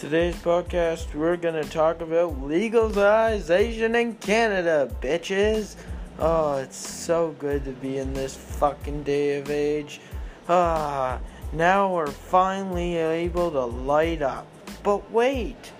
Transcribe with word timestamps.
Today's 0.00 0.36
podcast, 0.36 1.14
we're 1.14 1.36
gonna 1.36 1.62
talk 1.62 2.00
about 2.00 2.40
legalization 2.40 3.94
in 3.94 4.14
Canada, 4.14 4.90
bitches. 5.02 5.76
Oh, 6.18 6.54
it's 6.54 6.78
so 6.78 7.36
good 7.38 7.66
to 7.66 7.72
be 7.72 7.98
in 7.98 8.14
this 8.14 8.34
fucking 8.34 9.02
day 9.02 9.38
of 9.38 9.50
age. 9.50 10.00
Ah, 10.48 11.20
now 11.52 11.94
we're 11.94 12.06
finally 12.06 12.96
able 12.96 13.50
to 13.50 13.62
light 13.62 14.22
up. 14.22 14.46
But 14.82 15.10
wait, 15.10 15.70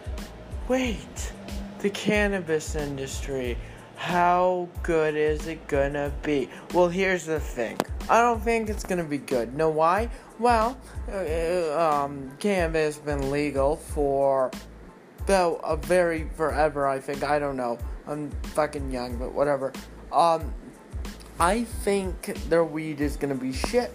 wait, 0.68 1.32
the 1.78 1.88
cannabis 1.88 2.74
industry. 2.74 3.56
How 3.96 4.68
good 4.82 5.16
is 5.16 5.46
it 5.46 5.66
gonna 5.66 6.12
be? 6.22 6.50
Well, 6.74 6.88
here's 6.88 7.24
the 7.24 7.40
thing. 7.40 7.78
I 8.10 8.20
don't 8.22 8.42
think 8.42 8.68
it's 8.68 8.82
gonna 8.82 9.04
be 9.04 9.18
good. 9.18 9.56
Know 9.56 9.70
why? 9.70 10.10
Well, 10.40 10.76
uh, 11.08 11.78
um, 11.78 12.32
cannabis 12.40 12.96
has 12.96 13.04
been 13.04 13.30
legal 13.30 13.76
for 13.76 14.50
though 15.26 15.60
a 15.62 15.76
very 15.76 16.28
forever. 16.34 16.88
I 16.88 16.98
think. 16.98 17.22
I 17.22 17.38
don't 17.38 17.56
know. 17.56 17.78
I'm 18.08 18.30
fucking 18.54 18.90
young, 18.90 19.16
but 19.16 19.32
whatever. 19.32 19.72
Um, 20.10 20.52
I 21.38 21.62
think 21.62 22.34
their 22.48 22.64
weed 22.64 23.00
is 23.00 23.16
gonna 23.16 23.36
be 23.36 23.52
shit. 23.52 23.92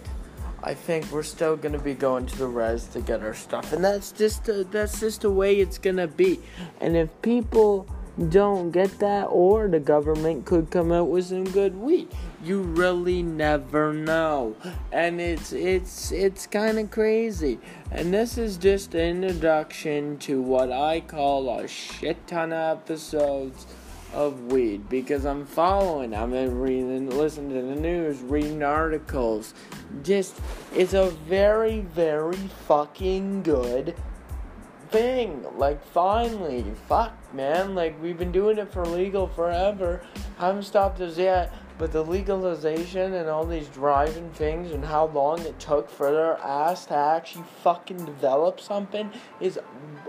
I 0.62 0.72
think 0.72 1.12
we're 1.12 1.22
still 1.22 1.54
gonna 1.54 1.78
be 1.78 1.92
going 1.92 2.24
to 2.24 2.38
the 2.38 2.46
res 2.46 2.86
to 2.88 3.02
get 3.02 3.20
our 3.20 3.34
stuff, 3.34 3.74
and 3.74 3.84
that's 3.84 4.12
just 4.12 4.48
a, 4.48 4.64
that's 4.64 4.98
just 4.98 5.20
the 5.20 5.30
way 5.30 5.56
it's 5.56 5.76
gonna 5.76 6.08
be. 6.08 6.40
And 6.80 6.96
if 6.96 7.10
people 7.20 7.86
don't 8.28 8.70
get 8.70 8.98
that, 9.00 9.24
or 9.24 9.68
the 9.68 9.80
government 9.80 10.46
could 10.46 10.70
come 10.70 10.90
out 10.90 11.08
with 11.08 11.26
some 11.26 11.44
good 11.44 11.76
weed. 11.76 12.08
You 12.42 12.62
really 12.62 13.22
never 13.22 13.92
know, 13.92 14.56
and 14.90 15.20
it's 15.20 15.52
it's 15.52 16.12
it's 16.12 16.46
kind 16.46 16.78
of 16.78 16.90
crazy. 16.90 17.58
And 17.90 18.14
this 18.14 18.38
is 18.38 18.56
just 18.56 18.94
an 18.94 19.22
introduction 19.22 20.16
to 20.18 20.40
what 20.40 20.72
I 20.72 21.00
call 21.00 21.58
a 21.58 21.68
shit 21.68 22.26
ton 22.26 22.52
of 22.52 22.78
episodes 22.78 23.66
of 24.12 24.50
weed 24.50 24.88
because 24.88 25.26
I'm 25.26 25.44
following, 25.44 26.14
I'm 26.14 26.32
reading, 26.32 27.10
listening 27.10 27.50
to 27.50 27.74
the 27.74 27.80
news, 27.80 28.20
reading 28.20 28.62
articles. 28.62 29.52
Just, 30.02 30.40
it's 30.74 30.94
a 30.94 31.10
very, 31.28 31.80
very 31.80 32.36
fucking 32.66 33.42
good 33.42 33.94
thing. 34.90 35.44
Like, 35.56 35.84
finally, 35.84 36.64
fuck, 36.88 37.12
man. 37.34 37.74
Like, 37.74 38.00
we've 38.02 38.18
been 38.18 38.32
doing 38.32 38.58
it 38.58 38.72
for 38.72 38.84
legal 38.84 39.26
forever. 39.26 40.02
Haven't 40.38 40.64
stopped 40.64 41.00
us 41.00 41.18
yet. 41.18 41.52
But 41.78 41.92
the 41.92 42.02
legalization 42.02 43.14
and 43.14 43.28
all 43.28 43.44
these 43.44 43.68
driving 43.68 44.30
things 44.30 44.72
and 44.72 44.82
how 44.82 45.08
long 45.08 45.40
it 45.40 45.58
took 45.58 45.90
for 45.90 46.10
their 46.10 46.38
ass 46.38 46.86
to 46.86 46.94
actually 46.94 47.44
fucking 47.62 48.02
develop 48.06 48.60
something 48.60 49.10
is 49.40 49.58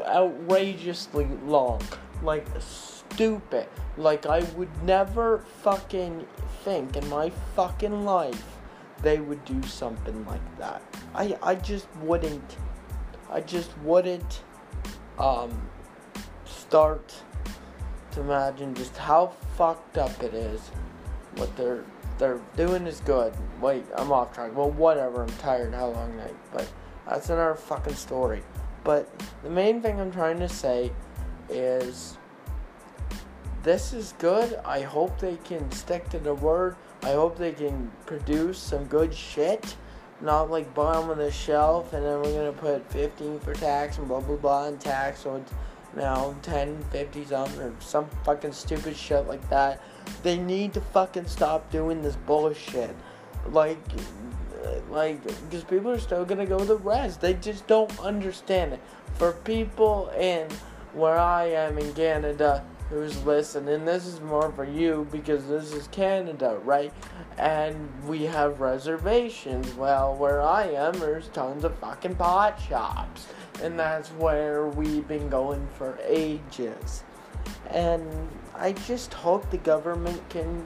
outrageously 0.05 1.27
long. 1.45 1.81
Like, 2.23 2.47
stupid. 2.59 3.67
Like, 3.97 4.25
I 4.25 4.39
would 4.55 4.69
never 4.83 5.39
fucking 5.61 6.25
think 6.63 6.95
in 6.95 7.09
my 7.09 7.31
fucking 7.55 8.05
life 8.05 8.45
they 9.01 9.19
would 9.19 9.43
do 9.45 9.61
something 9.63 10.25
like 10.25 10.57
that. 10.57 10.81
I, 11.13 11.37
I 11.43 11.55
just 11.55 11.87
wouldn't. 12.01 12.57
I 13.29 13.41
just 13.41 13.77
wouldn't 13.79 14.41
um, 15.19 15.69
start 16.45 17.13
to 18.11 18.21
imagine 18.21 18.73
just 18.73 18.97
how 18.97 19.27
fucked 19.55 19.97
up 19.97 20.23
it 20.23 20.33
is. 20.33 20.71
What 21.35 21.55
they're 21.55 21.83
they're 22.17 22.41
doing 22.55 22.87
is 22.87 22.99
good. 23.01 23.33
Wait, 23.61 23.85
I'm 23.95 24.11
off 24.11 24.33
track. 24.33 24.55
Well, 24.55 24.71
whatever. 24.71 25.21
I'm 25.21 25.29
tired. 25.37 25.73
How 25.73 25.89
long 25.89 26.17
night? 26.17 26.35
But 26.51 26.67
that's 27.07 27.29
another 27.29 27.55
fucking 27.55 27.93
story. 27.93 28.41
But 28.83 29.07
the 29.43 29.49
main 29.49 29.81
thing 29.81 29.99
I'm 29.99 30.11
trying 30.11 30.39
to 30.39 30.49
say 30.49 30.91
is 31.49 32.17
this 33.63 33.93
is 33.93 34.13
good. 34.17 34.59
I 34.65 34.81
hope 34.81 35.19
they 35.19 35.37
can 35.43 35.69
stick 35.71 36.09
to 36.09 36.19
the 36.19 36.33
word. 36.33 36.75
I 37.03 37.11
hope 37.11 37.37
they 37.37 37.51
can 37.51 37.91
produce 38.05 38.57
some 38.57 38.85
good 38.85 39.13
shit 39.13 39.75
not 40.21 40.49
like 40.49 40.73
bottom 40.73 41.09
of 41.09 41.17
the 41.17 41.31
shelf, 41.31 41.93
and 41.93 42.05
then 42.05 42.21
we're 42.21 42.33
gonna 42.33 42.51
put 42.51 42.89
15 42.91 43.39
for 43.39 43.53
tax 43.53 43.97
and 43.97 44.07
blah 44.07 44.19
blah 44.19 44.35
blah 44.35 44.67
and 44.67 44.79
tax, 44.79 45.21
so 45.21 45.35
it's 45.35 45.53
now 45.95 46.35
10, 46.43 46.83
50 46.91 47.25
something 47.25 47.61
or 47.61 47.73
some 47.79 48.07
fucking 48.23 48.51
stupid 48.51 48.95
shit 48.95 49.27
like 49.27 49.47
that. 49.49 49.81
They 50.23 50.37
need 50.37 50.73
to 50.73 50.81
fucking 50.81 51.27
stop 51.27 51.71
doing 51.71 52.01
this 52.01 52.15
bullshit. 52.15 52.95
Like, 53.49 53.79
like, 54.89 55.23
because 55.23 55.63
people 55.63 55.91
are 55.91 55.99
still 55.99 56.25
gonna 56.25 56.45
go 56.45 56.59
the 56.59 56.77
rest. 56.77 57.21
They 57.21 57.33
just 57.35 57.67
don't 57.67 57.97
understand 57.99 58.73
it. 58.73 58.79
For 59.15 59.31
people 59.31 60.09
in 60.17 60.47
where 60.93 61.17
I 61.17 61.45
am 61.45 61.77
in 61.77 61.93
Canada, 61.93 62.63
who's 62.89 63.23
listening. 63.25 63.85
This 63.85 64.05
is 64.05 64.21
more 64.21 64.51
for 64.51 64.63
you 64.63 65.07
because 65.11 65.47
this 65.47 65.73
is 65.73 65.87
Canada, 65.87 66.59
right? 66.63 66.93
And 67.37 67.89
we 68.05 68.23
have 68.23 68.61
reservations. 68.61 69.73
Well, 69.73 70.15
where 70.15 70.41
I 70.41 70.67
am, 70.67 70.93
there's 70.99 71.27
tons 71.29 71.63
of 71.63 71.77
fucking 71.79 72.15
pot 72.15 72.59
shops. 72.59 73.27
And 73.61 73.77
that's 73.77 74.09
where 74.09 74.67
we've 74.67 75.07
been 75.07 75.29
going 75.29 75.67
for 75.77 75.97
ages. 76.05 77.03
And 77.69 78.07
I 78.55 78.73
just 78.73 79.13
hope 79.13 79.49
the 79.49 79.57
government 79.57 80.21
can 80.29 80.65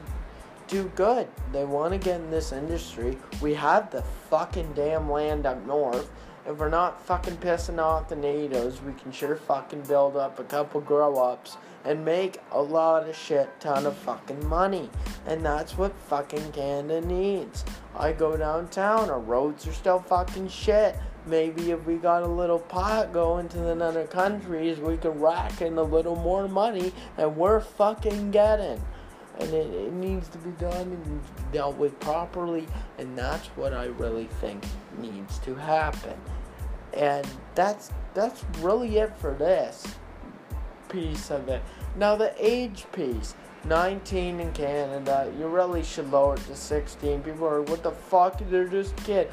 do 0.68 0.92
good. 0.96 1.28
They 1.52 1.66
want 1.66 1.94
to 1.94 2.00
get 2.00 2.22
in 2.22 2.30
this 2.30 2.52
industry. 2.52 3.18
We 3.42 3.54
have 3.56 3.92
the 3.92 4.04
fucking 4.30 4.74
damn 4.74 5.12
land 5.12 5.46
up 5.46 5.66
north. 5.66 6.10
If 6.44 6.58
we're 6.58 6.70
not 6.70 7.06
fucking 7.06 7.38
pissing 7.38 7.78
off 7.78 8.10
the 8.10 8.16
NATOs, 8.16 8.84
we 8.84 8.94
can 8.94 9.12
sure 9.12 9.36
fucking 9.36 9.84
build 9.84 10.18
up 10.18 10.40
a 10.40 10.44
couple 10.44 10.82
grow 10.82 11.18
ups 11.18 11.58
and 11.86 12.04
make 12.04 12.40
a 12.52 12.62
lot 12.62 13.08
of 13.08 13.16
shit 13.16 13.48
ton 13.60 13.86
of 13.86 13.96
fucking 13.98 14.48
money. 14.48 14.90
And 15.28 15.46
that's 15.46 15.78
what 15.78 15.94
fucking 16.08 16.52
Canada 16.52 17.06
needs. 17.06 17.64
I 17.96 18.14
go 18.14 18.36
downtown, 18.38 19.12
our 19.12 19.20
roads 19.20 19.68
are 19.68 19.74
still 19.74 20.00
fucking 20.00 20.48
shit. 20.48 20.96
Maybe 21.28 21.70
if 21.70 21.86
we 21.86 21.98
got 21.98 22.24
a 22.24 22.28
little 22.28 22.58
pot 22.58 23.14
going 23.14 23.48
to 23.50 23.58
the 23.60 23.86
other 23.86 24.08
countries, 24.08 24.80
we 24.80 24.98
could 24.98 25.22
rack 25.22 25.62
in 25.62 25.78
a 25.78 25.84
little 25.84 26.16
more 26.16 26.48
money, 26.48 26.92
and 27.20 27.38
we're 27.38 27.60
fucking 27.60 28.32
getting. 28.32 28.82
And 29.42 29.54
it, 29.54 29.74
it 29.74 29.94
needs 29.94 30.30
to 30.30 30.38
be 30.38 30.52
done 30.52 30.88
and 30.88 31.22
dealt 31.52 31.76
with 31.78 32.00
properly, 32.00 32.68
and 32.98 33.18
that's 33.18 33.48
what 33.50 33.74
I 33.74 33.86
really 33.86 34.28
think 34.40 34.64
needs 35.00 35.40
to 35.40 35.56
happen. 35.56 36.16
And 36.94 37.28
that's 37.56 37.92
that's 38.14 38.46
really 38.60 38.98
it 38.98 39.18
for 39.18 39.34
this 39.34 39.96
piece 40.90 41.32
of 41.32 41.50
it. 41.50 41.62
Now 41.96 42.16
the 42.16 42.34
age 42.38 42.86
piece. 42.92 43.36
19 43.66 44.40
in 44.40 44.52
Canada, 44.54 45.32
you 45.38 45.46
really 45.46 45.84
should 45.84 46.10
lower 46.12 46.34
it 46.34 46.42
to 46.48 46.56
16. 46.56 47.22
People 47.22 47.46
are, 47.48 47.62
what 47.62 47.84
the 47.84 47.92
fuck? 47.92 48.42
They're 48.50 48.68
just 48.68 48.96
kid. 48.98 49.30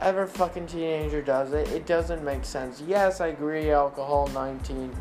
Every 0.00 0.26
fucking 0.26 0.68
teenager 0.68 1.20
does 1.20 1.52
it. 1.52 1.68
It 1.68 1.84
doesn't 1.84 2.24
make 2.24 2.44
sense. 2.44 2.82
Yes, 2.86 3.20
I 3.20 3.28
agree. 3.28 3.72
Alcohol 3.72 4.28
19. 4.28 4.94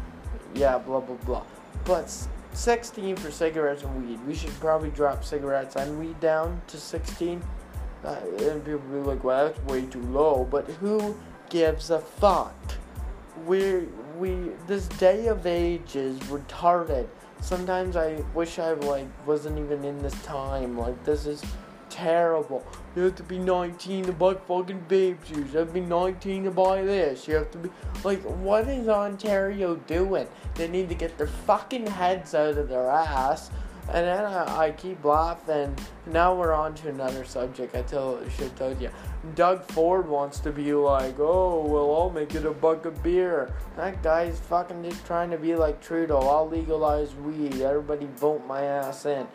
Yeah, 0.56 0.80
blah 0.80 1.00
blah 1.00 1.16
blah. 1.18 1.44
But 1.86 2.28
16 2.58 3.16
for 3.18 3.32
cigarettes 3.32 3.84
and 3.84 4.08
weed. 4.08 4.20
We 4.28 4.36
should 4.36 4.58
probably 4.60 4.90
drop 4.90 5.24
cigarettes 5.24 5.76
and 5.76 6.00
weed 6.00 6.20
down 6.20 6.62
to 6.68 6.78
16. 6.78 7.42
Uh, 8.04 8.16
and 8.40 8.64
people 8.64 8.80
be 8.80 8.98
like, 8.98 9.24
well, 9.24 9.48
that's 9.48 9.60
way 9.66 9.86
too 9.86 10.02
low. 10.04 10.48
But 10.50 10.66
who 10.66 11.18
gives 11.50 11.90
a 11.90 12.00
fuck? 12.00 12.56
we 13.46 13.88
we 14.18 14.52
this 14.66 14.88
day 14.88 15.28
of 15.28 15.46
age 15.46 15.96
is 15.96 16.18
retarded. 16.22 17.08
Sometimes 17.42 17.96
I 17.96 18.24
wish 18.34 18.58
I 18.58 18.74
like 18.74 19.08
wasn't 19.28 19.60
even 19.60 19.84
in 19.84 20.02
this 20.02 20.20
time. 20.24 20.78
Like 20.78 21.04
this 21.04 21.26
is 21.26 21.44
terrible. 21.98 22.64
You 22.96 23.04
have 23.04 23.16
to 23.16 23.24
be 23.24 23.40
19 23.40 24.06
to 24.06 24.14
buy 24.14 24.36
fucking 24.36 24.86
babe 24.88 25.20
shoes. 25.26 25.52
You 25.52 25.60
have 25.60 25.70
to 25.70 25.74
be 25.74 25.82
19 25.82 26.44
to 26.44 26.52
buy 26.52 26.84
this. 26.84 27.28
You 27.28 27.36
have 27.36 27.52
to 27.52 27.58
be 27.58 27.70
like, 28.04 28.22
what 28.22 28.68
is 28.68 28.88
Ontario 28.88 29.76
doing? 29.88 30.28
They 30.56 30.68
need 30.68 30.90
to 30.90 30.96
get 30.96 31.18
their 31.18 31.28
fucking 31.28 31.88
heads 31.88 32.36
out 32.36 32.58
of 32.58 32.70
their 32.70 32.90
ass 32.90 33.50
and 33.90 34.06
then 34.06 34.26
I, 34.26 34.66
I, 34.66 34.72
keep 34.72 35.04
laughing. 35.06 35.74
Now 36.08 36.36
we're 36.36 36.54
on 36.54 36.76
to 36.76 36.90
another 36.90 37.24
subject. 37.24 37.74
I 37.74 37.84
tell 37.84 38.20
should 38.30 38.54
told 38.58 38.82
you. 38.82 38.90
Doug 39.36 39.64
Ford 39.72 40.10
wants 40.10 40.40
to 40.42 40.52
be 40.52 40.74
like, 40.74 41.16
oh 41.20 41.66
well, 41.66 41.96
I'll 41.96 42.10
make 42.10 42.36
it 42.36 42.46
a 42.46 42.52
buck 42.52 42.86
of 42.86 43.02
beer. 43.02 43.54
That 43.78 44.04
guy's 44.04 44.40
fucking 44.40 44.84
just 44.84 45.06
trying 45.06 45.32
to 45.32 45.38
be 45.38 45.56
like 45.56 45.82
Trudeau. 45.82 46.20
I'll 46.20 46.50
legalize 46.50 47.16
weed. 47.16 47.62
Everybody 47.62 48.08
vote 48.16 48.46
my 48.46 48.64
ass 48.64 49.06
in. 49.06 49.26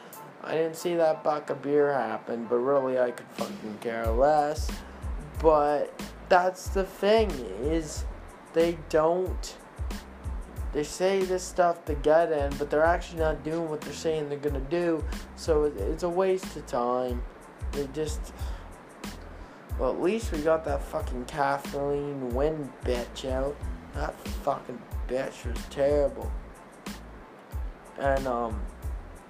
I 0.44 0.54
didn't 0.54 0.76
see 0.76 0.94
that 0.96 1.22
buck 1.22 1.50
of 1.50 1.62
beer 1.62 1.92
happen, 1.92 2.46
but 2.48 2.56
really 2.56 2.98
I 2.98 3.12
could 3.12 3.26
fucking 3.34 3.78
care 3.80 4.06
less. 4.08 4.70
But 5.40 6.02
that's 6.28 6.68
the 6.68 6.84
thing 6.84 7.30
is 7.62 8.04
they 8.52 8.76
don't 8.88 9.56
they 10.72 10.84
say 10.84 11.22
this 11.22 11.42
stuff 11.42 11.84
to 11.84 11.94
get 11.94 12.32
in, 12.32 12.56
but 12.56 12.70
they're 12.70 12.84
actually 12.84 13.20
not 13.20 13.44
doing 13.44 13.68
what 13.68 13.82
they're 13.82 13.92
saying 13.92 14.30
they're 14.30 14.38
gonna 14.38 14.60
do. 14.60 15.04
So 15.36 15.64
it's 15.64 16.02
a 16.02 16.08
waste 16.08 16.56
of 16.56 16.66
time. 16.66 17.22
They 17.72 17.86
just. 17.88 18.32
Well, 19.78 19.90
at 19.90 20.00
least 20.00 20.32
we 20.32 20.38
got 20.40 20.64
that 20.64 20.82
fucking 20.82 21.26
Kathleen 21.26 22.30
Wynne 22.34 22.72
bitch 22.84 23.30
out. 23.30 23.56
That 23.94 24.14
fucking 24.44 24.80
bitch 25.08 25.46
was 25.46 25.62
terrible. 25.68 26.30
And 27.98 28.26
um, 28.26 28.60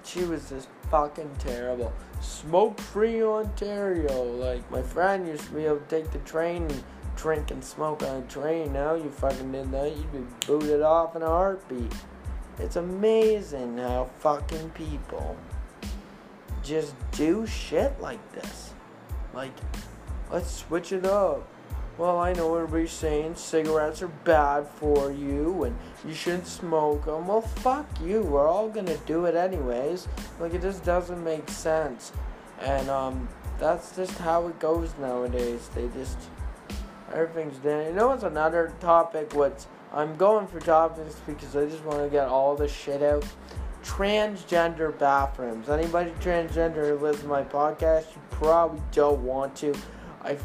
she 0.04 0.25
was 0.25 0.49
just 0.49 0.69
fucking 0.90 1.31
terrible. 1.38 1.93
Smoke 2.20 2.78
free 2.81 3.22
Ontario. 3.22 4.22
Like 4.22 4.69
my 4.70 4.82
friend 4.82 5.26
used 5.26 5.44
to 5.44 5.52
be 5.52 5.64
able 5.66 5.78
to 5.78 5.84
take 5.87 6.10
the 6.10 6.19
train 6.20 6.62
and 6.62 6.84
drink 7.16 7.50
and 7.50 7.64
smoke 7.64 8.02
on 8.02 8.22
a 8.22 8.26
train. 8.26 8.72
Now 8.72 8.94
you 8.94 9.10
fucking 9.10 9.52
did 9.52 9.70
that, 9.72 9.96
you'd 9.96 10.12
be 10.12 10.25
booted 10.46 10.82
off 10.82 11.16
in 11.16 11.22
a 11.22 11.26
heartbeat. 11.26 11.93
It's 12.58 12.76
amazing 12.76 13.78
how 13.78 14.10
fucking 14.19 14.70
people 14.70 15.37
just 16.62 16.94
do 17.12 17.46
shit 17.46 18.00
like 18.00 18.32
this. 18.32 18.75
Like, 19.34 19.52
let's 20.31 20.50
switch 20.50 20.93
it 20.93 21.06
up. 21.06 21.48
Well, 21.98 22.18
I 22.18 22.32
know 22.32 22.54
everybody's 22.56 22.90
saying 22.90 23.34
cigarettes 23.34 24.00
are 24.02 24.08
bad 24.08 24.66
for 24.66 25.12
you 25.12 25.64
and 25.64 25.76
you 26.06 26.14
shouldn't 26.14 26.46
smoke 26.46 27.04
them. 27.04 27.26
Well, 27.26 27.42
fuck 27.42 27.86
you. 28.00 28.22
We're 28.22 28.48
all 28.48 28.68
gonna 28.68 28.96
do 29.06 29.26
it 29.26 29.34
anyways. 29.34 30.08
Like, 30.40 30.54
it 30.54 30.62
just 30.62 30.84
doesn't 30.84 31.22
make 31.22 31.48
sense. 31.50 32.12
And, 32.60 32.88
um, 32.88 33.28
that's 33.58 33.94
just 33.94 34.18
how 34.18 34.48
it 34.48 34.58
goes 34.58 34.92
nowadays. 35.00 35.68
They 35.74 35.88
just, 35.88 36.18
everything's 37.12 37.58
done. 37.58 37.86
You 37.86 37.92
know 37.92 38.08
what's 38.08 38.24
another 38.24 38.72
topic? 38.80 39.34
What's, 39.34 39.66
I'm 39.92 40.16
going 40.16 40.46
for 40.46 40.58
topics 40.60 41.16
because 41.26 41.54
I 41.54 41.66
just 41.66 41.84
want 41.84 42.02
to 42.02 42.08
get 42.08 42.26
all 42.26 42.56
this 42.56 42.72
shit 42.72 43.02
out. 43.02 43.24
Transgender 43.84 44.98
bathrooms. 44.98 45.68
Anybody 45.68 46.12
transgender 46.20 46.88
who 46.88 46.96
listens 46.96 47.28
my 47.28 47.42
podcast, 47.42 48.14
you 48.14 48.22
probably 48.30 48.80
don't 48.92 49.22
want 49.22 49.54
to. 49.56 49.74
I, 50.24 50.38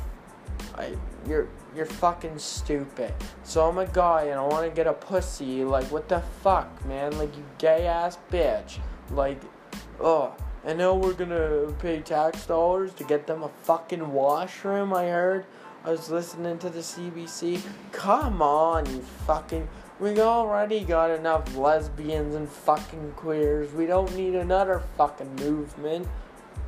I, 0.75 0.91
you're 1.27 1.47
you're 1.75 1.85
fucking 1.85 2.39
stupid. 2.39 3.13
So 3.44 3.68
I'm 3.68 3.77
a 3.77 3.85
guy 3.85 4.24
and 4.24 4.39
I 4.39 4.44
want 4.44 4.68
to 4.68 4.75
get 4.75 4.88
a 4.88 4.94
pussy. 4.94 5.63
Like 5.63 5.85
what 5.91 6.09
the 6.09 6.21
fuck, 6.41 6.85
man? 6.85 7.18
Like 7.18 7.35
you 7.35 7.44
gay 7.57 7.88
ass 7.88 8.18
bitch. 8.31 8.79
Like, 9.12 9.41
oh. 10.00 10.35
I 10.65 10.74
know 10.74 10.95
we're 10.95 11.13
gonna 11.13 11.71
pay 11.79 12.01
tax 12.01 12.45
dollars 12.45 12.94
to 12.95 13.06
get 13.06 13.25
them 13.25 13.41
a 13.44 13.47
fucking 13.63 14.12
washroom. 14.12 14.94
I 14.94 15.06
heard. 15.06 15.45
I 15.85 15.91
was 15.91 16.09
listening 16.09 16.57
to 16.57 16.69
the 16.69 16.79
CBC. 16.79 17.62
Come 17.94 18.41
on, 18.41 18.85
you 18.88 19.01
fucking. 19.25 19.69
We 20.01 20.19
already 20.19 20.83
got 20.83 21.09
enough 21.09 21.56
lesbians 21.56 22.35
and 22.35 22.50
fucking 22.50 23.13
queers. 23.15 23.71
We 23.71 23.85
don't 23.85 24.13
need 24.13 24.35
another 24.35 24.83
fucking 24.97 25.35
movement. 25.38 26.07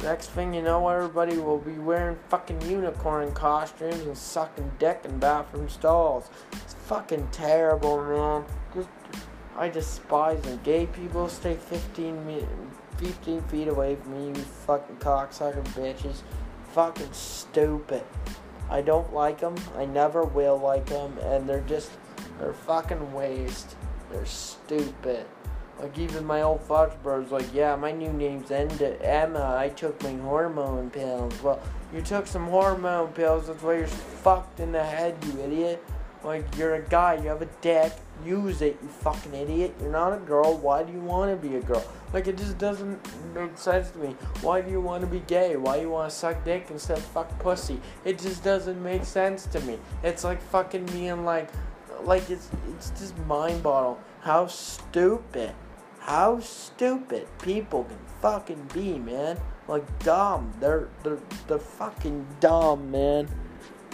Next 0.02 0.30
thing 0.30 0.54
you 0.54 0.62
know, 0.62 0.88
everybody 0.88 1.38
will 1.38 1.58
be 1.58 1.74
wearing 1.74 2.18
fucking 2.30 2.62
unicorn 2.62 3.34
costumes 3.34 4.02
and 4.02 4.18
sucking 4.18 4.72
dick 4.80 5.02
in 5.04 5.20
bathroom 5.20 5.68
stalls. 5.68 6.30
It's 6.54 6.74
fucking 6.74 7.28
terrible, 7.32 8.02
man. 8.02 8.46
Just, 8.74 8.90
I 9.58 9.68
despise 9.68 10.42
them. 10.42 10.60
Gay 10.64 10.86
people 10.86 11.28
stay 11.28 11.56
15, 11.56 12.48
15 12.98 13.42
feet 13.42 13.68
away 13.68 13.98
from 13.98 14.14
me, 14.14 14.40
you 14.40 14.46
fucking 14.66 14.96
cocksucker 14.98 15.64
bitches. 15.70 16.22
Fucking 16.72 17.12
stupid. 17.12 18.04
I 18.70 18.82
don't 18.82 19.14
like 19.14 19.40
them. 19.40 19.56
I 19.76 19.86
never 19.86 20.24
will 20.24 20.58
like 20.60 20.86
them, 20.86 21.18
and 21.24 21.50
they're 21.50 21.62
just 21.62 21.92
they're 22.40 22.54
fucking 22.54 23.12
waste. 23.12 23.76
They're 24.12 24.26
stupid. 24.26 25.26
Like 25.82 25.98
even 25.98 26.26
my 26.26 26.42
old 26.42 26.62
Fox 26.62 26.96
bros, 27.02 27.32
like, 27.32 27.54
yeah, 27.54 27.76
my 27.76 27.92
new 27.92 28.12
name's 28.12 28.52
Emma. 28.52 29.56
I 29.58 29.70
took 29.70 30.02
my 30.04 30.14
hormone 30.18 30.90
pills. 30.90 31.42
Well, 31.42 31.62
you 31.94 32.02
took 32.02 32.28
some 32.28 32.48
hormone 32.48 33.14
pills. 33.14 33.48
That's 33.48 33.64
why 33.64 33.78
you're 33.78 33.88
fucked 33.88 34.60
in 34.60 34.74
the 34.74 34.84
head, 34.84 35.16
you 35.26 35.40
idiot. 35.42 35.84
Like 36.22 36.44
you're 36.58 36.76
a 36.76 36.82
guy, 36.82 37.16
you 37.16 37.30
have 37.30 37.42
a 37.42 37.50
dick. 37.62 37.94
Use 38.26 38.62
it, 38.62 38.78
you 38.82 38.90
fucking 38.90 39.34
idiot. 39.34 39.74
You're 39.80 39.92
not 39.92 40.12
a 40.12 40.18
girl. 40.18 40.58
Why 40.58 40.84
do 40.84 40.92
you 40.92 41.00
want 41.00 41.32
to 41.32 41.48
be 41.48 41.56
a 41.56 41.62
girl? 41.62 41.86
Like 42.12 42.28
it 42.28 42.38
just 42.38 42.58
doesn't 42.58 43.00
make 43.34 43.58
sense 43.58 43.92
to 43.92 44.00
me. 44.00 44.18
Why 44.42 44.60
do 44.60 44.70
you 44.70 44.82
want 44.82 45.02
to 45.02 45.08
be 45.08 45.22
gay? 45.22 45.56
Why 45.56 45.78
you 45.78 45.90
want 45.90 46.10
to 46.10 46.16
suck 46.16 46.44
dick 46.44 46.68
instead 46.70 46.98
of 46.98 47.06
fuck 47.06 47.40
pussy? 47.40 47.80
It 48.04 48.20
just 48.20 48.44
doesn't 48.44 48.84
make 48.84 49.06
sense 49.06 49.46
to 49.48 49.62
me. 49.62 49.80
It's 50.04 50.26
like 50.26 50.42
fucking 50.42 50.88
being 50.88 51.24
like, 51.24 51.50
like 52.04 52.30
it's 52.30 52.50
it's 52.76 52.90
just 52.92 53.18
mind 53.20 53.64
bottle. 53.64 53.98
How 54.20 54.48
stupid 54.48 55.54
how 56.00 56.40
stupid 56.40 57.28
people 57.42 57.84
can 57.84 57.98
fucking 58.22 58.70
be, 58.74 58.98
man. 58.98 59.40
Like 59.68 60.04
dumb. 60.04 60.54
They're 60.60 60.90
they're 61.04 61.20
they're 61.48 61.60
fucking 61.60 62.26
dumb, 62.40 62.92
man. 62.92 63.28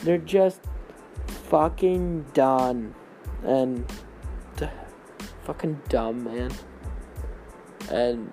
They're 0.03 0.17
just 0.17 0.61
fucking 1.27 2.25
done. 2.33 2.95
And 3.43 3.85
d- 4.55 4.69
fucking 5.43 5.81
dumb, 5.89 6.23
man. 6.23 6.51
And 7.91 8.31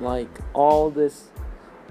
like 0.00 0.28
all 0.52 0.90
this 0.90 1.30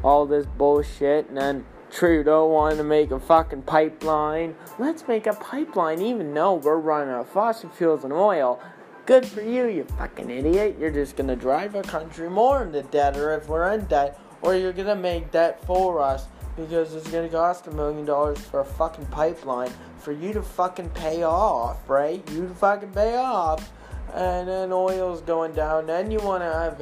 all 0.04 0.26
this 0.26 0.46
bullshit 0.46 1.30
and 1.30 1.38
then 1.38 1.66
Trudeau 1.90 2.48
wanted 2.48 2.78
to 2.78 2.84
make 2.84 3.12
a 3.12 3.20
fucking 3.20 3.62
pipeline. 3.62 4.56
Let's 4.80 5.08
make 5.08 5.28
a 5.28 5.34
pipeline 5.34 6.02
even 6.02 6.34
though 6.34 6.56
we're 6.56 6.78
running 6.78 7.14
out 7.14 7.22
of 7.22 7.30
fossil 7.30 7.70
fuels 7.70 8.04
and 8.04 8.12
oil 8.12 8.60
Good 9.06 9.26
for 9.26 9.42
you, 9.42 9.68
you 9.68 9.84
fucking 9.98 10.30
idiot. 10.30 10.78
You're 10.80 10.90
just 10.90 11.18
gonna 11.18 11.36
drive 11.36 11.76
our 11.76 11.84
country 11.84 12.30
more 12.30 12.64
into 12.64 12.84
debt, 12.84 13.18
or 13.18 13.34
if 13.34 13.50
we're 13.50 13.70
in 13.74 13.84
debt, 13.88 14.18
or 14.42 14.56
you're 14.56 14.72
gonna 14.72 14.96
make 14.96 15.30
debt 15.30 15.62
for 15.66 16.00
us 16.00 16.28
because 16.56 16.96
it's 16.96 17.12
gonna 17.12 17.28
cost 17.28 17.68
a 17.68 17.72
million 17.72 18.06
dollars 18.06 18.40
for 18.40 18.62
a 18.62 18.66
fucking 18.66 19.08
pipeline 19.08 19.72
for 19.98 20.14
you 20.14 20.32
to 20.32 20.42
fucking 20.42 20.90
pay 20.92 21.24
off, 21.24 21.90
right? 21.90 22.24
You 22.32 22.48
to 22.48 22.54
fucking 22.54 22.94
pay 22.94 23.18
off, 23.18 23.74
and 24.14 24.48
then 24.48 24.72
oil's 24.72 25.20
going 25.20 25.52
down. 25.52 25.86
Then 25.86 26.10
you 26.10 26.20
wanna 26.20 26.54
have 26.54 26.82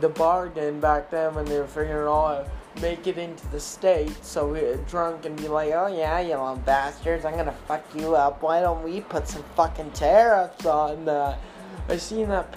the 0.00 0.08
bargain 0.08 0.80
back 0.80 1.08
then 1.08 1.36
when 1.36 1.44
they 1.44 1.60
were 1.60 1.68
figuring 1.68 2.02
it 2.02 2.08
all 2.08 2.26
out. 2.26 2.48
Make 2.82 3.06
it 3.06 3.16
into 3.16 3.46
the 3.48 3.60
state 3.60 4.24
so 4.24 4.48
we're 4.48 4.76
drunk 4.88 5.24
and 5.24 5.36
be 5.36 5.46
like, 5.46 5.70
oh 5.72 5.86
yeah, 5.86 6.18
you 6.18 6.30
little 6.30 6.56
bastards, 6.56 7.24
I'm 7.24 7.36
gonna 7.36 7.54
fuck 7.68 7.84
you 7.94 8.16
up. 8.16 8.42
Why 8.42 8.60
don't 8.60 8.82
we 8.82 9.02
put 9.02 9.28
some 9.28 9.44
fucking 9.54 9.92
tariffs 9.92 10.66
on 10.66 11.04
that? 11.04 11.38
I 11.88 11.96
seen 11.96 12.28
that. 12.28 12.56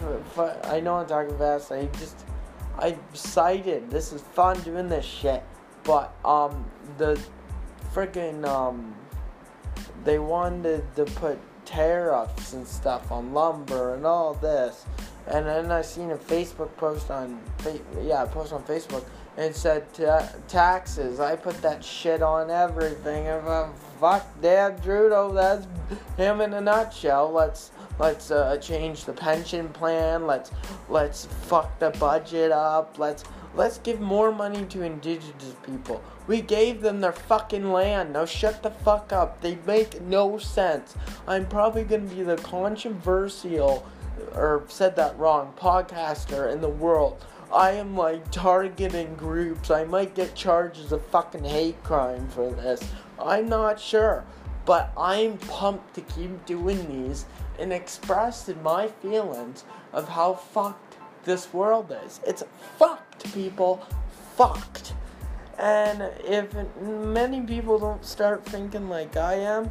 I 0.66 0.80
know 0.80 0.96
I'm 0.96 1.08
talking 1.08 1.38
fast. 1.38 1.72
I 1.72 1.86
just, 2.00 2.26
I'm 2.78 3.00
excited. 3.12 3.90
This 3.90 4.14
is 4.14 4.22
fun 4.22 4.60
doing 4.62 4.88
this 4.90 5.06
shit. 5.06 5.44
But 5.84 6.14
um, 6.24 6.66
the 6.98 7.20
freaking 7.94 8.46
um, 8.46 8.96
they 10.04 10.20
wanted 10.20 10.84
to 10.96 11.06
put 11.06 11.40
tariffs 11.66 12.54
and 12.54 12.68
stuff 12.68 13.12
on 13.12 13.34
lumber 13.34 13.96
and 13.96 14.06
all 14.06 14.34
this. 14.34 14.86
And 15.28 15.46
then 15.46 15.72
I 15.72 15.82
seen 15.82 16.12
a 16.12 16.18
Facebook 16.18 16.76
post 16.76 17.10
on, 17.10 17.40
yeah, 18.02 18.26
post 18.26 18.52
on 18.52 18.64
Facebook 18.64 19.06
and 19.38 19.56
said 19.56 19.92
ta- 19.94 20.30
taxes. 20.48 21.22
I 21.22 21.38
put 21.38 21.62
that 21.62 21.84
shit 21.84 22.22
on 22.22 22.52
everything. 22.52 23.26
If 23.26 23.46
I 23.46 23.70
fuck 24.00 24.42
Dad 24.42 24.84
Trudeau, 24.84 25.32
that's 25.34 25.66
him 26.18 26.42
in 26.42 26.54
a 26.54 26.62
nutshell. 26.62 27.32
Let's 27.32 27.72
let's 28.00 28.32
uh, 28.32 28.58
change 28.58 29.06
the 29.06 29.14
pension 29.14 29.70
plan. 29.70 30.26
Let's 30.28 30.52
let's 30.90 31.26
fuck 31.26 31.80
the 31.80 31.92
budget 31.92 32.52
up. 32.52 32.98
Let's 32.98 33.24
let's 33.56 33.78
give 33.80 34.00
more 34.00 34.32
money 34.32 34.66
to 34.66 34.84
indigenous 34.84 35.56
people. 35.66 36.02
We 36.28 36.42
gave 36.42 36.82
them 36.82 37.02
their 37.02 37.12
fucking 37.14 37.72
land. 37.72 38.14
Now 38.14 38.26
shut 38.26 38.64
the 38.64 38.72
fuck 38.72 39.12
up. 39.12 39.42
They 39.42 39.58
make 39.68 40.02
no 40.02 40.38
sense. 40.38 40.96
I'm 41.28 41.48
probably 41.48 41.84
gonna 41.84 42.04
be 42.04 42.24
the 42.24 42.38
controversial 42.38 43.88
or 44.34 44.64
said 44.68 44.96
that 44.96 45.18
wrong 45.18 45.54
podcaster 45.58 46.52
in 46.52 46.62
the 46.62 46.70
world. 46.70 47.24
I 47.54 47.72
am 47.72 47.96
like 47.96 48.32
targeting 48.32 49.14
groups. 49.16 49.70
I 49.70 49.84
might 49.84 50.16
get 50.16 50.34
charged 50.34 50.80
as 50.80 50.92
a 50.92 50.98
fucking 50.98 51.44
hate 51.44 51.82
crime 51.84 52.28
for 52.30 52.52
this. 52.52 52.82
I'm 53.20 53.48
not 53.48 53.80
sure. 53.80 54.26
But 54.66 54.94
I'm 54.98 55.38
pumped 55.38 55.94
to 55.96 56.02
keep 56.02 56.46
doing 56.46 56.88
these 56.88 57.26
and 57.60 57.72
expressing 57.72 58.62
my 58.64 58.88
feelings 58.88 59.64
of 59.92 60.10
how 60.10 60.34
fucked 60.34 60.98
this 61.24 61.54
world 61.54 61.96
is. 62.06 62.20
It's 62.26 62.44
fucked, 62.78 63.34
people. 63.34 63.86
Fucked. 64.36 64.94
And 65.60 66.10
if 66.26 66.54
many 66.82 67.42
people 67.42 67.78
don't 67.78 68.04
start 68.04 68.46
thinking 68.46 68.90
like 68.90 69.16
I 69.16 69.36
am, 69.36 69.66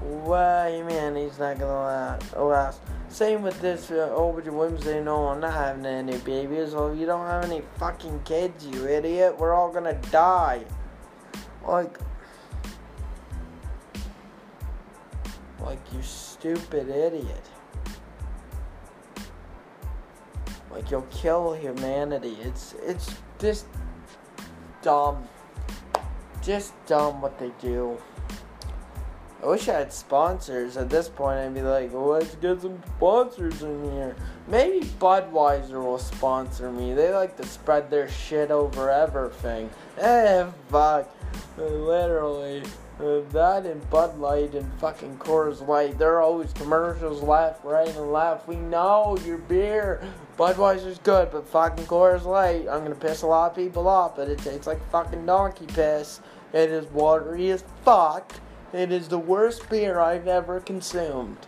why, 0.00 0.82
man, 0.86 1.16
he's 1.16 1.38
not 1.38 1.58
gonna 1.58 2.18
last. 2.36 2.80
Same 3.08 3.42
with 3.42 3.60
this 3.60 3.90
uh, 3.90 4.10
Obed 4.14 4.48
Wednesday. 4.48 5.02
No, 5.02 5.28
I'm 5.28 5.40
not 5.40 5.54
having 5.54 5.86
any 5.86 6.18
babies. 6.18 6.74
Well, 6.74 6.94
you 6.94 7.06
don't 7.06 7.26
have 7.26 7.44
any 7.44 7.62
fucking 7.78 8.22
kids, 8.24 8.66
you 8.66 8.86
idiot. 8.86 9.38
We're 9.38 9.54
all 9.54 9.72
gonna 9.72 9.94
die. 10.10 10.64
Like, 11.66 11.98
like 15.60 15.78
you 15.94 16.02
stupid 16.54 16.88
idiot. 16.88 17.50
Like 20.70 20.90
you'll 20.90 21.02
kill 21.10 21.54
humanity. 21.54 22.36
It's 22.40 22.74
it's 22.84 23.14
just 23.40 23.66
dumb. 24.82 25.26
Just 26.42 26.72
dumb 26.86 27.20
what 27.20 27.38
they 27.38 27.50
do. 27.60 27.98
I 29.42 29.46
wish 29.46 29.68
I 29.68 29.74
had 29.74 29.92
sponsors. 29.92 30.76
At 30.76 30.88
this 30.88 31.08
point, 31.08 31.38
I'd 31.38 31.54
be 31.54 31.62
like, 31.62 31.92
well, 31.92 32.06
let's 32.06 32.34
get 32.36 32.62
some 32.62 32.80
sponsors 32.96 33.62
in 33.62 33.90
here. 33.92 34.16
Maybe 34.48 34.86
Budweiser 34.86 35.82
will 35.82 35.98
sponsor 35.98 36.70
me. 36.70 36.94
They 36.94 37.12
like 37.12 37.36
to 37.36 37.46
spread 37.46 37.90
their 37.90 38.08
shit 38.08 38.50
over 38.50 38.90
everything. 38.90 39.68
Eh, 39.98 40.46
fuck. 40.70 41.08
Literally. 41.58 42.62
That 42.98 43.66
and 43.66 43.88
Bud 43.90 44.18
Light 44.18 44.54
and 44.54 44.72
fucking 44.80 45.18
Coors 45.18 45.66
Light. 45.66 45.98
There 45.98 46.14
are 46.14 46.22
always 46.22 46.52
commercials 46.54 47.22
left, 47.22 47.62
right, 47.62 47.88
and 47.88 48.10
left. 48.10 48.48
We 48.48 48.56
know 48.56 49.18
your 49.24 49.36
beer. 49.36 50.02
Budweiser's 50.38 50.98
good, 50.98 51.30
but 51.30 51.46
fucking 51.46 51.84
Coors 51.84 52.24
Light. 52.24 52.66
I'm 52.68 52.82
gonna 52.82 52.94
piss 52.94 53.20
a 53.22 53.26
lot 53.26 53.50
of 53.50 53.56
people 53.56 53.86
off, 53.86 54.16
but 54.16 54.28
it 54.28 54.38
tastes 54.38 54.66
like 54.66 54.80
fucking 54.90 55.26
donkey 55.26 55.66
piss. 55.66 56.20
It 56.54 56.70
is 56.70 56.86
watery 56.86 57.50
as 57.50 57.64
fuck. 57.84 58.32
It 58.72 58.90
is 58.90 59.08
the 59.08 59.18
worst 59.18 59.68
beer 59.68 60.00
I've 60.00 60.26
ever 60.26 60.60
consumed. 60.60 61.38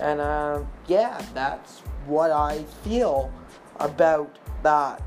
And 0.00 0.20
uh, 0.20 0.62
yeah, 0.86 1.22
that's 1.34 1.80
what 2.06 2.30
I 2.30 2.64
feel 2.82 3.30
about 3.80 4.38
that 4.62 5.02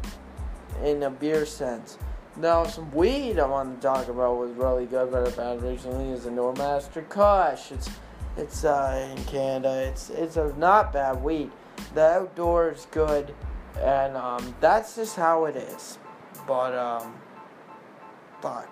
in 0.84 1.02
a 1.04 1.10
beer 1.10 1.46
sense. 1.46 1.98
Now, 2.40 2.66
some 2.66 2.92
weed 2.92 3.40
I 3.40 3.48
want 3.48 3.82
to 3.82 3.88
talk 3.88 4.08
about 4.10 4.38
was 4.38 4.52
really 4.52 4.86
good, 4.86 5.12
but 5.12 5.28
found 5.34 5.64
recently 5.64 6.10
is 6.12 6.28
a 6.28 6.30
Normaster 6.30 7.08
Kush. 7.10 7.72
It's 7.72 7.90
it's 8.38 8.64
uh, 8.64 9.12
in 9.12 9.24
Canada. 9.26 9.88
It's 9.88 10.12
it's 10.12 10.38
a 10.38 10.54
not 10.56 10.94
bad 10.94 11.24
weed. 11.24 11.50
The 11.96 12.02
outdoor 12.02 12.72
is 12.72 12.86
good, 12.92 13.34
and 13.80 14.16
um, 14.16 14.56
that's 14.62 14.96
just 14.96 15.16
how 15.16 15.46
it 15.46 15.56
is. 15.56 15.98
But 16.46 16.76
um, 16.76 17.16
fuck, 18.40 18.70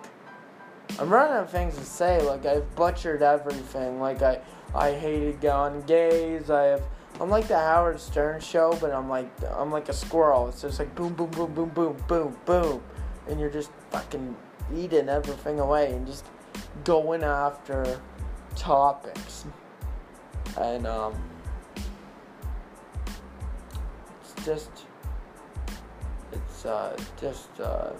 I'm 1.00 1.12
running 1.12 1.34
out 1.34 1.44
of 1.44 1.50
things 1.50 1.76
to 1.76 1.84
say. 1.84 2.22
Like 2.22 2.46
I've 2.46 2.72
butchered 2.76 3.22
everything. 3.22 3.98
Like 3.98 4.22
I 4.22 4.38
I 4.76 4.92
hated 4.92 5.40
going 5.40 5.82
gays. 5.82 6.50
I 6.50 6.62
have. 6.66 6.82
I'm 7.18 7.30
like 7.30 7.48
the 7.48 7.58
Howard 7.58 7.98
Stern 7.98 8.40
show, 8.40 8.78
but 8.80 8.92
I'm 8.92 9.08
like 9.08 9.28
I'm 9.56 9.72
like 9.72 9.88
a 9.88 9.92
squirrel. 9.92 10.48
It's 10.50 10.62
just 10.62 10.78
like 10.78 10.94
boom, 10.94 11.14
boom, 11.14 11.30
boom, 11.30 11.52
boom, 11.52 11.70
boom, 11.70 11.96
boom, 12.06 12.36
boom 12.44 12.82
and 13.28 13.40
you're 13.40 13.50
just 13.50 13.70
fucking 13.90 14.36
eating 14.74 15.08
everything 15.08 15.60
away 15.60 15.92
and 15.92 16.06
just 16.06 16.26
going 16.84 17.22
after 17.22 18.00
topics. 18.56 19.44
And 20.58 20.86
um 20.86 21.14
it's 24.20 24.44
just 24.44 24.70
it's 26.32 26.64
uh 26.64 26.96
just 27.20 27.60
uh 27.60 27.92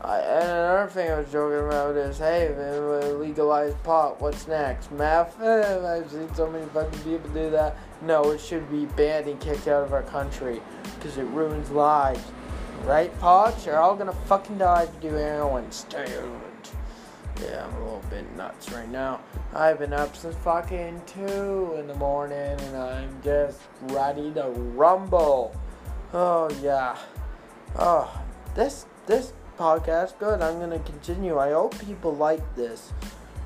I, 0.00 0.18
and 0.20 0.48
another 0.48 0.90
thing 0.90 1.10
I 1.10 1.18
was 1.18 1.32
joking 1.32 1.58
about 1.58 1.96
is, 1.96 2.18
hey, 2.18 2.54
man, 2.56 3.18
legalize 3.18 3.74
pot. 3.82 4.20
What's 4.20 4.46
next? 4.46 4.92
Meth? 4.92 5.40
I've 5.42 6.08
seen 6.08 6.32
so 6.34 6.48
many 6.48 6.64
fucking 6.66 7.00
people 7.00 7.28
do 7.30 7.50
that. 7.50 7.76
No, 8.02 8.30
it 8.30 8.40
should 8.40 8.70
be 8.70 8.86
banned 8.94 9.26
and 9.26 9.40
kicked 9.40 9.66
out 9.66 9.82
of 9.82 9.92
our 9.92 10.04
country 10.04 10.62
because 10.94 11.18
it 11.18 11.24
ruins 11.24 11.70
lives. 11.70 12.22
Right, 12.84 13.16
Pods? 13.20 13.66
You're 13.66 13.78
all 13.78 13.94
gonna 13.94 14.12
fucking 14.12 14.58
die 14.58 14.84
you 14.84 15.10
do 15.10 15.14
heroin. 15.14 15.70
Stay 15.70 16.06
Yeah, 17.42 17.66
I'm 17.66 17.74
a 17.74 17.84
little 17.84 18.02
bit 18.10 18.36
nuts 18.36 18.72
right 18.72 18.88
now. 18.88 19.20
I've 19.54 19.78
been 19.78 19.92
up 19.92 20.16
since 20.16 20.34
fucking 20.36 21.02
2 21.06 21.76
in 21.78 21.86
the 21.86 21.94
morning 21.94 22.58
and 22.60 22.76
I'm 22.76 23.22
just 23.22 23.60
ready 23.82 24.32
to 24.32 24.44
rumble. 24.48 25.54
Oh, 26.14 26.48
yeah. 26.62 26.96
Oh, 27.78 28.22
this, 28.54 28.86
this 29.06 29.32
podcast, 29.58 30.18
good. 30.18 30.40
I'm 30.40 30.58
gonna 30.58 30.78
continue. 30.78 31.38
I 31.38 31.52
hope 31.52 31.78
people 31.78 32.14
like 32.14 32.56
this. 32.56 32.92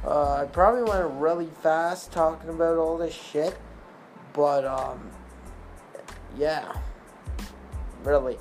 Uh, 0.05 0.43
I 0.43 0.45
probably 0.47 0.83
went 0.83 1.11
really 1.21 1.51
fast 1.63 2.13
talking 2.13 2.51
about 2.51 2.79
all 2.79 2.97
this 2.97 3.15
shit, 3.15 3.57
but, 4.33 4.65
um, 4.65 5.11
yeah. 6.37 6.73
Really. 8.05 8.39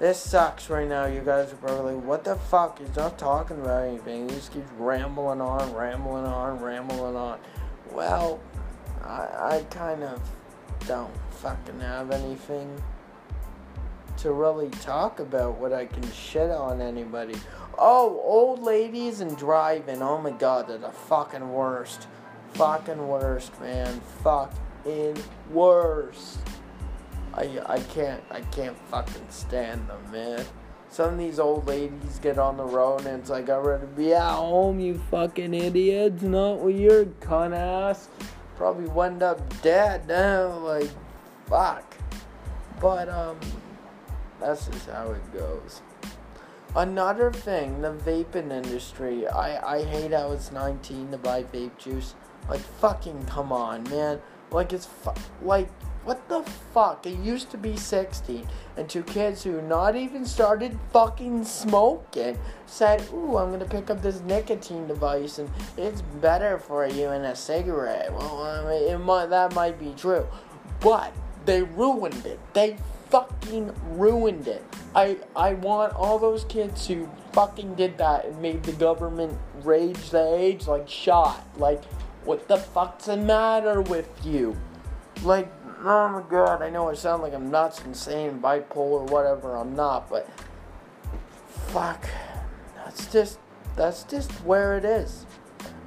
This 0.00 0.18
sucks 0.18 0.70
right 0.70 0.88
now. 0.88 1.04
You 1.04 1.20
guys 1.20 1.52
are 1.52 1.56
probably 1.56 1.94
like, 1.94 2.04
what 2.04 2.24
the 2.24 2.34
fuck? 2.34 2.78
He's 2.78 2.96
not 2.96 3.18
talking 3.18 3.60
about 3.60 3.84
anything. 3.84 4.30
He 4.30 4.34
just 4.34 4.50
keeps 4.50 4.70
rambling 4.78 5.42
on, 5.42 5.74
rambling 5.74 6.24
on, 6.24 6.58
rambling 6.58 7.16
on. 7.16 7.38
Well, 7.92 8.40
I, 9.02 9.28
I 9.58 9.66
kind 9.68 10.02
of 10.02 10.18
don't 10.86 11.12
fucking 11.32 11.80
have 11.80 12.12
anything 12.12 12.82
to 14.16 14.32
really 14.32 14.70
talk 14.70 15.20
about 15.20 15.58
what 15.58 15.74
I 15.74 15.84
can 15.84 16.10
shit 16.12 16.50
on 16.50 16.80
anybody. 16.80 17.34
Oh, 17.76 18.22
old 18.24 18.62
ladies 18.62 19.20
and 19.20 19.36
driving. 19.36 20.00
Oh 20.00 20.16
my 20.18 20.30
god, 20.30 20.68
they're 20.68 20.78
the 20.78 20.90
fucking 20.90 21.52
worst. 21.52 22.06
Fucking 22.54 23.06
worst, 23.06 23.58
man. 23.60 24.00
Fucking 24.22 25.22
worst. 25.50 26.38
I 27.34 27.60
I 27.66 27.80
can't 27.80 28.22
I 28.30 28.40
can't 28.40 28.76
fucking 28.90 29.26
stand 29.28 29.88
them, 29.88 30.12
man. 30.12 30.44
Some 30.88 31.12
of 31.12 31.18
these 31.18 31.38
old 31.38 31.66
ladies 31.66 32.18
get 32.20 32.38
on 32.38 32.56
the 32.56 32.64
road 32.64 33.06
and 33.06 33.20
it's 33.20 33.30
like 33.30 33.48
I'd 33.48 33.58
rather 33.58 33.86
be 33.86 34.12
at 34.12 34.34
home, 34.34 34.80
you 34.80 34.98
fucking 35.10 35.54
idiots, 35.54 36.22
not 36.22 36.60
with 36.60 36.76
your 36.76 37.04
cunt 37.06 37.54
ass. 37.54 38.08
Probably 38.56 38.88
wind 38.88 39.22
up 39.22 39.40
dead 39.62 40.08
now, 40.08 40.58
like 40.58 40.90
fuck. 41.46 41.96
But 42.80 43.08
um 43.08 43.38
that's 44.40 44.66
just 44.66 44.88
how 44.88 45.12
it 45.12 45.32
goes. 45.32 45.82
Another 46.74 47.32
thing, 47.32 47.82
the 47.82 47.92
vaping 47.92 48.52
industry. 48.52 49.26
I, 49.26 49.78
I 49.78 49.84
hate 49.84 50.12
how 50.12 50.30
it's 50.32 50.52
19 50.52 51.10
to 51.10 51.18
buy 51.18 51.42
vape 51.42 51.76
juice. 51.78 52.14
Like, 52.48 52.60
fucking 52.60 53.26
come 53.26 53.52
on, 53.52 53.82
man. 53.90 54.20
Like, 54.52 54.72
it's 54.72 54.86
fu- 54.86 55.10
like 55.42 55.68
what 56.04 56.28
the 56.28 56.42
fuck? 56.72 57.06
It 57.06 57.18
used 57.18 57.50
to 57.50 57.58
be 57.58 57.76
16, 57.76 58.46
and 58.76 58.88
two 58.88 59.02
kids 59.02 59.44
who 59.44 59.60
not 59.62 59.96
even 59.96 60.24
started 60.24 60.78
fucking 60.92 61.44
smoking 61.44 62.38
said, 62.66 63.02
Ooh, 63.12 63.36
I'm 63.36 63.50
gonna 63.50 63.66
pick 63.66 63.90
up 63.90 64.00
this 64.00 64.20
nicotine 64.20 64.86
device 64.86 65.38
and 65.38 65.50
it's 65.76 66.02
better 66.20 66.58
for 66.58 66.86
you 66.86 67.08
than 67.08 67.24
a 67.24 67.36
cigarette. 67.36 68.12
Well, 68.12 68.42
I 68.42 68.64
mean, 68.64 68.94
it 68.94 68.98
might, 68.98 69.26
that 69.26 69.54
might 69.54 69.78
be 69.78 69.92
true, 69.96 70.26
but 70.80 71.12
they 71.44 71.62
ruined 71.62 72.24
it. 72.24 72.38
They 72.54 72.76
fucking 73.10 73.72
ruined 73.90 74.48
it. 74.48 74.64
I, 74.94 75.18
I 75.36 75.54
want 75.54 75.94
all 75.94 76.18
those 76.18 76.44
kids 76.44 76.86
who 76.86 77.08
fucking 77.32 77.74
did 77.74 77.98
that 77.98 78.24
and 78.24 78.40
made 78.40 78.62
the 78.62 78.72
government 78.72 79.38
rage 79.62 80.10
the 80.10 80.34
age 80.34 80.66
like 80.66 80.88
shot. 80.88 81.46
Like, 81.56 81.84
what 82.24 82.48
the 82.48 82.56
fuck's 82.56 83.06
the 83.06 83.16
matter 83.16 83.82
with 83.82 84.08
you? 84.24 84.56
Like, 85.22 85.48
oh 85.84 86.08
my 86.08 86.22
god, 86.28 86.62
I 86.62 86.70
know 86.70 86.88
I 86.88 86.94
sound 86.94 87.22
like 87.22 87.34
I'm 87.34 87.50
nuts, 87.50 87.82
insane, 87.84 88.40
bipolar, 88.40 89.08
whatever. 89.10 89.56
I'm 89.56 89.74
not, 89.74 90.10
but 90.10 90.28
fuck, 91.68 92.06
that's 92.76 93.10
just 93.12 93.38
that's 93.76 94.02
just 94.04 94.30
where 94.44 94.76
it 94.76 94.84
is. 94.84 95.26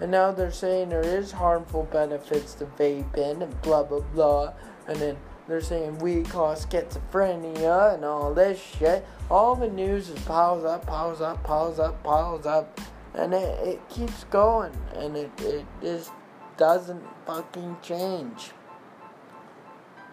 And 0.01 0.11
now 0.11 0.31
they're 0.31 0.51
saying 0.51 0.89
there 0.89 1.05
is 1.05 1.31
harmful 1.31 1.83
benefits 1.91 2.53
to 2.55 2.65
vaping 2.65 3.41
and 3.41 3.61
blah 3.61 3.83
blah 3.83 4.01
blah, 4.13 4.53
and 4.87 4.97
then 4.97 5.17
they're 5.47 5.61
saying 5.61 5.99
weed 5.99 6.29
cause 6.29 6.65
schizophrenia 6.65 7.95
and 7.95 8.05
all 8.05 8.33
this 8.33 8.61
shit. 8.61 9.05
All 9.29 9.55
the 9.55 9.69
news 9.69 10.09
is 10.09 10.19
piles 10.23 10.63
up, 10.63 10.85
piles 10.85 11.21
up, 11.21 11.43
piles 11.43 11.79
up, 11.79 12.01
piles 12.03 12.45
up, 12.45 12.79
and 13.13 13.33
it, 13.33 13.67
it 13.67 13.89
keeps 13.89 14.23
going, 14.25 14.71
and 14.95 15.15
it, 15.17 15.31
it 15.41 15.65
just 15.81 16.11
doesn't 16.57 17.03
fucking 17.25 17.77
change. 17.81 18.51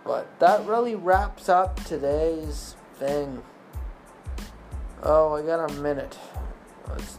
But 0.05 0.39
that 0.41 0.67
really 0.67 0.95
wraps 0.95 1.49
up 1.49 1.83
today's 1.85 2.77
thing. 2.97 3.43
Oh, 5.03 5.35
I 5.35 5.43
got 5.43 5.71
a 5.71 5.75
minute. 5.75 6.19
Let's 6.89 7.19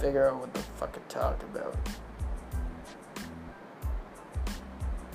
figure 0.00 0.28
out 0.28 0.40
what 0.40 0.54
the 0.54 0.60
fuck 0.60 0.92
to 0.92 1.14
talk 1.14 1.42
about. 1.42 1.76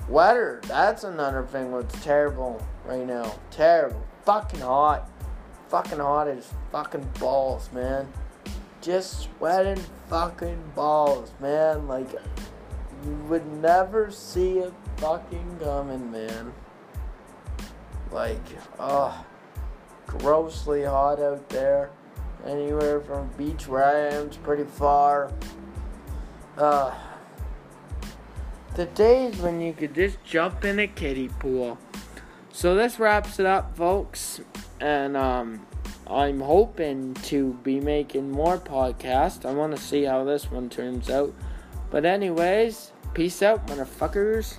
Weather, 0.08 0.60
that's 0.66 1.04
another 1.04 1.44
thing 1.44 1.70
that's 1.70 2.02
terrible 2.04 2.60
right 2.84 3.06
now. 3.06 3.34
Terrible. 3.50 4.04
Fucking 4.24 4.60
hot. 4.60 5.08
Fucking 5.68 5.98
hot 5.98 6.28
as 6.28 6.52
fucking 6.70 7.08
balls, 7.18 7.70
man. 7.72 8.12
Just 8.82 9.20
sweating 9.22 9.82
fucking 10.08 10.72
balls, 10.74 11.32
man. 11.40 11.88
Like, 11.88 12.10
you 12.12 13.14
would 13.28 13.46
never 13.62 14.10
see 14.10 14.58
it 14.58 14.74
fucking 14.98 15.58
coming, 15.62 16.10
man. 16.10 16.52
Like, 18.12 18.40
oh, 18.78 19.24
grossly 20.06 20.84
hot 20.84 21.20
out 21.20 21.48
there. 21.48 21.90
Anywhere 22.46 23.00
from 23.00 23.30
beach 23.38 23.66
where 23.68 23.84
I 23.84 24.14
am 24.14 24.28
is 24.28 24.36
pretty 24.36 24.64
far. 24.64 25.32
Uh, 26.58 26.92
the 28.74 28.86
days 28.86 29.36
when 29.38 29.60
you 29.60 29.72
could 29.72 29.94
just 29.94 30.22
jump 30.24 30.64
in 30.64 30.78
a 30.78 30.86
kiddie 30.86 31.28
pool. 31.28 31.78
So 32.52 32.74
this 32.74 32.98
wraps 32.98 33.38
it 33.38 33.46
up, 33.46 33.76
folks. 33.76 34.40
And 34.80 35.16
um, 35.16 35.66
I'm 36.06 36.40
hoping 36.40 37.14
to 37.14 37.54
be 37.62 37.80
making 37.80 38.30
more 38.30 38.58
podcasts. 38.58 39.46
I 39.46 39.52
want 39.52 39.74
to 39.76 39.80
see 39.80 40.04
how 40.04 40.24
this 40.24 40.50
one 40.50 40.68
turns 40.68 41.08
out. 41.08 41.32
But 41.90 42.04
anyways, 42.04 42.92
peace 43.14 43.42
out, 43.42 43.66
motherfuckers. 43.66 44.56